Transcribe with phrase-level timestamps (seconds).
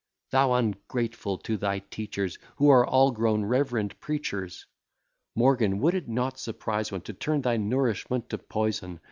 [0.31, 4.65] Thou ungrateful to thy teachers, Who are all grown reverend preachers!
[5.35, 7.01] Morgan, would it not surprise one!
[7.01, 8.99] To turn thy nourishment to poison!